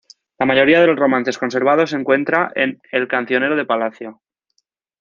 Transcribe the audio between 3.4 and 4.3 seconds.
de Palacio".